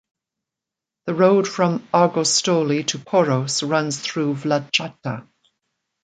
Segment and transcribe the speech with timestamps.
[1.05, 5.27] The road from Argostoli to Poros runs through Vlachata.